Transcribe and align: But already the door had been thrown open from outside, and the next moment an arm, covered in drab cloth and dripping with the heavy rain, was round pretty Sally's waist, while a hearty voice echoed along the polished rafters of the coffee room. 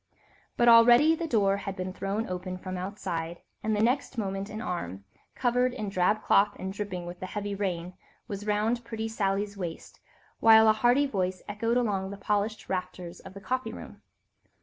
But 0.57 0.67
already 0.67 1.13
the 1.13 1.27
door 1.27 1.57
had 1.57 1.75
been 1.75 1.93
thrown 1.93 2.27
open 2.27 2.57
from 2.57 2.75
outside, 2.75 3.37
and 3.61 3.75
the 3.75 3.83
next 3.83 4.17
moment 4.17 4.49
an 4.49 4.59
arm, 4.59 5.03
covered 5.35 5.75
in 5.75 5.89
drab 5.89 6.23
cloth 6.23 6.55
and 6.57 6.73
dripping 6.73 7.05
with 7.05 7.19
the 7.19 7.27
heavy 7.27 7.53
rain, 7.53 7.93
was 8.27 8.47
round 8.47 8.83
pretty 8.83 9.07
Sally's 9.07 9.55
waist, 9.57 9.99
while 10.39 10.67
a 10.67 10.73
hearty 10.73 11.05
voice 11.05 11.43
echoed 11.47 11.77
along 11.77 12.09
the 12.09 12.17
polished 12.17 12.67
rafters 12.67 13.19
of 13.19 13.35
the 13.35 13.41
coffee 13.41 13.73
room. 13.73 14.01